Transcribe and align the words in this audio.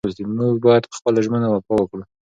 موږ 0.37 0.55
باید 0.65 0.83
په 0.89 0.95
خپلو 0.99 1.19
ژمنو 1.25 1.47
وفا 1.51 1.73
وکړو. 1.77 2.03